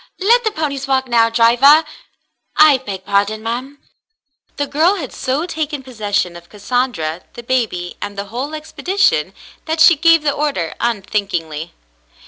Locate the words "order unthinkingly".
10.31-11.75